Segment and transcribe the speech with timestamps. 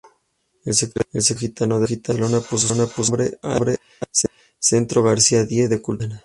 [0.65, 1.37] El Secretariado
[1.85, 3.77] Gitano de Barcelona puso su nombre al
[4.57, 6.19] "Centro García-Díe de Cultura Gitana".